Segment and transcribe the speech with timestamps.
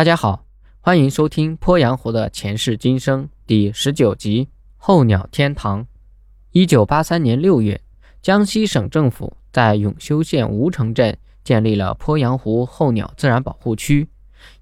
[0.00, 0.46] 大家好，
[0.80, 4.46] 欢迎收听鄱阳湖的前世今生第十九集
[4.78, 5.82] 《候鸟天堂》。
[6.52, 7.78] 一九八三年六月，
[8.22, 14.08] 江西省政府在永修县吴城镇建立了鄱阳湖候鸟自然保护区。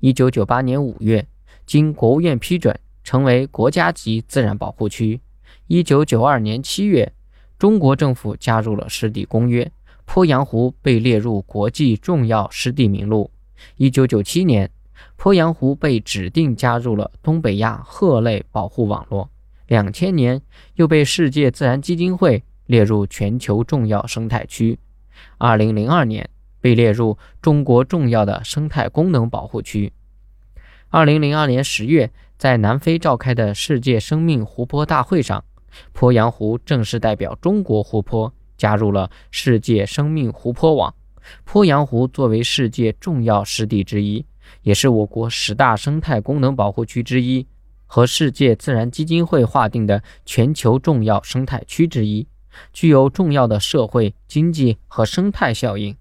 [0.01, 1.25] 一九九八年五月，
[1.65, 5.21] 经国务院批准，成为国家级自然保护区。
[5.69, 7.13] 一九九二年七月，
[7.57, 9.71] 中国政府加入了湿地公约，
[10.05, 13.31] 鄱阳湖被列入国际重要湿地名录。
[13.77, 14.69] 一九九七年。
[15.17, 19.29] 鄱阳湖被指定加入了东北亚鹤类保护网络，
[19.67, 20.41] 两千年
[20.75, 24.79] 又被世界自然基金会列入全球重要生态区，
[25.39, 26.29] 二零零二年
[26.61, 29.93] 被列入中国重要的生态功能保护区。
[30.91, 35.45] 二零零二年十月，在南非召开的世界生命湖泊大会上，
[35.95, 40.95] 鄱阳湖正式代表中国湖泊加入了世界生命湖泊网。
[41.47, 44.25] 鄱阳湖作为世界重要湿地之一。
[44.63, 47.47] 也是我国十大生态功能保护区之一，
[47.87, 52.27] 和世界自然基金会划定的全球重要生态区之一，
[52.73, 55.97] 具有重要的社会、经济和生态效应。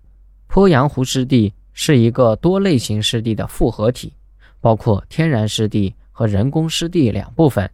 [0.49, 4.13] 鄱阳湖湿地是一个多类型湿地的复合体，
[4.59, 7.69] 包括天然湿地和人工湿地两部分。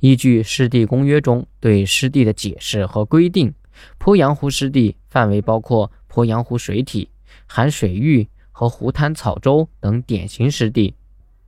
[0.00, 3.52] 依据湿地公约中对湿地的解释和规定，
[3.98, 7.10] 鄱阳湖湿地范围包括鄱阳湖水体、
[7.46, 8.28] 含水域。
[8.58, 10.94] 和湖滩草洲等典型湿地，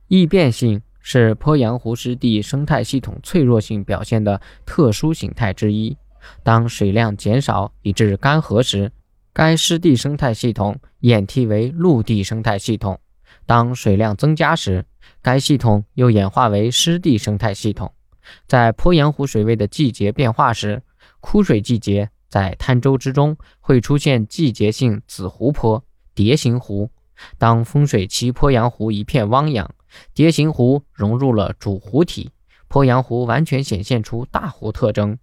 [0.09, 5.97] 易变性是鄱阳湖湿地生态系统脆弱性表现的特殊形态之一。
[6.43, 8.91] 当水量减少以致干涸时，
[9.33, 12.95] 该湿地生态系统演替为陆地生态系统；
[13.47, 14.85] 当水量增加时，
[15.19, 17.91] 该系统又演化为湿地生态系统。
[18.45, 20.83] 在鄱阳湖水位的季节变化时，
[21.21, 26.87] 枯水季节在滩洲之中会出现季节性子湖泊、蝶形湖。
[27.37, 29.69] 当丰水期，鄱阳湖一片汪洋，
[30.13, 32.31] 蝶形湖融入了主湖体，
[32.69, 35.17] 鄱阳湖完全显现出大湖特征。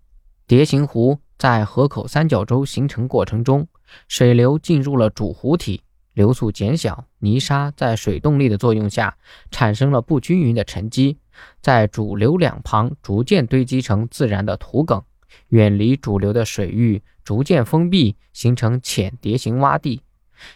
[0.47, 3.67] 蝶形湖在河口三角洲形成过程中，
[4.09, 5.83] 水流进入了主湖体，
[6.15, 9.17] 流速减小，泥沙在水动力的作用下
[9.51, 11.19] 产生了不均匀的沉积，
[11.61, 15.03] 在主流两旁逐渐堆积成自然的土埂，
[15.49, 20.03] 远离主流的水域，逐渐封闭，形成浅蝶形洼地。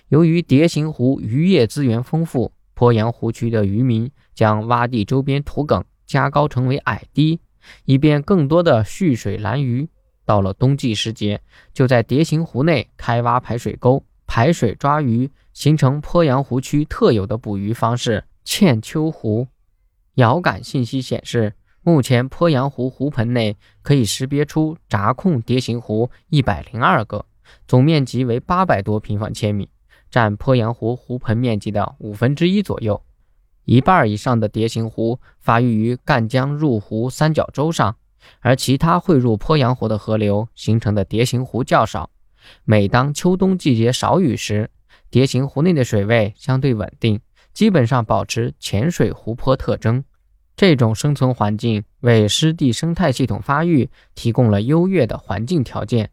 [0.09, 7.41] 由于蝶形湖渔业资源丰富，鄱阳湖区的渔民将洼地周边土埂加高成为矮堤，
[7.85, 9.89] 以便更多的蓄水拦鱼。
[10.25, 11.41] 到了冬季时节，
[11.73, 19.49] 就在蝶形湖内开挖排水沟，排水抓鱼，形成鄱阳湖区特有的捕鱼方式——嵌秋湖。
[20.15, 27.27] 遥感信息显示，目前鄱阳湖湖盆内可以识别出闸控蝶形湖一百零二个。
[27.67, 29.69] 总面积为八百多平方千米，
[30.11, 33.03] 占鄱阳湖湖盆面积的五分之一左右。
[33.65, 37.97] 一半以上的蝶形湖发育于赣江入湖三角洲上，
[38.41, 42.11] 而其他汇入鄱阳湖的河流形成的蝶形湖较少。
[42.65, 44.71] 每当秋冬季节少雨时，
[45.11, 47.21] 蝶形湖内的水位相对稳定，
[47.53, 50.03] 基本上保持浅水湖泊特征。
[50.57, 56.11] 这种生存环境为湿地生态系统发育提供了优越的环境条件。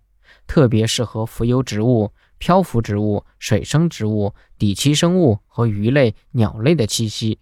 [0.48, 7.38] 特别适合浮游植物、漂浮植物、水生植物、底栖生物和鱼类、鸟类的栖息。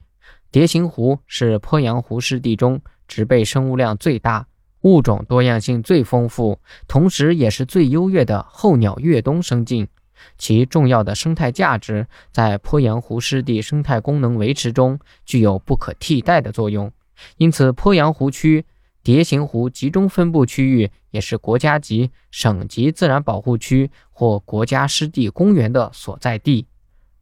[0.52, 4.48] 蝶形湖是鄱阳湖湿地中植被生物量最大、
[4.82, 9.88] 物种多样性最丰富，同时也是最优越的候鸟越冬生境。
[10.38, 16.92] 其重要的生态价值在鄱阳湖湿地生态功能维持中具有不可替代的作用。
[17.38, 18.66] 因此，鄱阳湖区。
[19.06, 26.66] 蝶形湖集中分布区域也是国家级、省级自然保护区或国家湿地公园的所在地。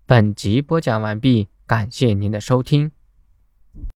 [0.05, 2.89] 本集播讲完毕，感谢您的收听。